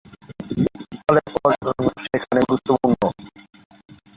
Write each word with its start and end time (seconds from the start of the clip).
ফলে 1.01 1.21
পর্যটন 1.33 1.77
ব্যবসা 1.77 2.09
এখানে 2.17 2.41
গুরুত্বপূর্ণ। 2.49 3.01